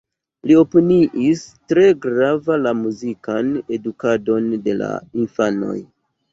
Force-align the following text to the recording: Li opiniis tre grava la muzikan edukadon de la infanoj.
Li 0.51 0.55
opiniis 0.61 1.43
tre 1.73 1.83
grava 2.07 2.57
la 2.63 2.73
muzikan 2.81 3.53
edukadon 3.79 4.51
de 4.67 4.77
la 4.83 4.93
infanoj. 5.25 5.81